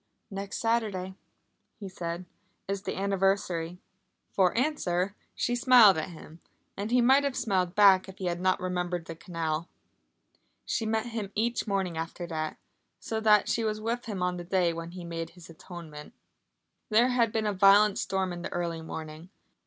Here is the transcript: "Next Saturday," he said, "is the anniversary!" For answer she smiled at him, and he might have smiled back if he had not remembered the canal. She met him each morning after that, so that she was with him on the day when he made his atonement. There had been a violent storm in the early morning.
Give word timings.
"Next 0.31 0.57
Saturday," 0.57 1.13
he 1.79 1.87
said, 1.87 2.25
"is 2.67 2.81
the 2.81 2.95
anniversary!" 2.97 3.77
For 4.31 4.51
answer 4.57 5.13
she 5.35 5.55
smiled 5.55 5.95
at 5.99 6.09
him, 6.09 6.41
and 6.75 6.89
he 6.89 7.01
might 7.01 7.23
have 7.23 7.35
smiled 7.37 7.75
back 7.75 8.09
if 8.09 8.17
he 8.17 8.25
had 8.25 8.41
not 8.41 8.59
remembered 8.59 9.05
the 9.05 9.15
canal. 9.15 9.69
She 10.65 10.87
met 10.87 11.05
him 11.05 11.31
each 11.35 11.67
morning 11.67 11.99
after 11.99 12.25
that, 12.25 12.57
so 12.99 13.19
that 13.19 13.47
she 13.47 13.63
was 13.63 13.79
with 13.79 14.05
him 14.05 14.23
on 14.23 14.37
the 14.37 14.43
day 14.43 14.73
when 14.73 14.89
he 14.89 15.05
made 15.05 15.29
his 15.29 15.51
atonement. 15.51 16.13
There 16.89 17.09
had 17.09 17.31
been 17.31 17.45
a 17.45 17.53
violent 17.53 17.99
storm 17.99 18.33
in 18.33 18.41
the 18.41 18.51
early 18.51 18.81
morning. 18.81 19.29